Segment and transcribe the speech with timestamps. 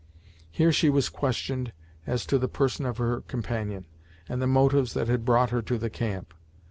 [0.49, 1.73] Here she was questioned
[2.07, 3.85] as to the person of her companion,
[4.27, 6.33] and the motives that had brought her to the camp.